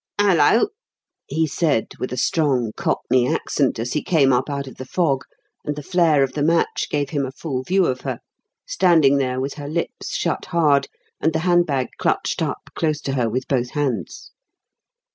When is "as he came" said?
3.77-4.33